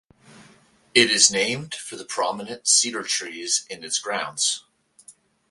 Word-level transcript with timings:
It 0.95 1.11
is 1.11 1.29
named 1.29 1.75
for 1.75 1.95
the 1.95 2.05
prominent 2.05 2.67
cedar 2.67 3.03
trees 3.03 3.67
in 3.69 3.83
its 3.83 3.99
grounds. 3.99 4.63